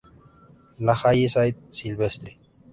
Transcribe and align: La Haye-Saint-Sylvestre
La 0.79 0.93
Haye-Saint-Sylvestre 0.97 2.33